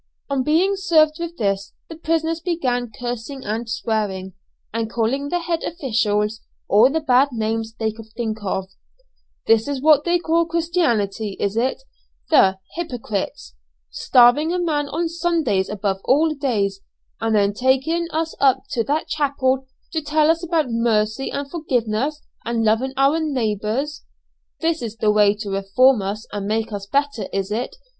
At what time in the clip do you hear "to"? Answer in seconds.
18.71-18.83, 19.91-20.01, 25.35-25.51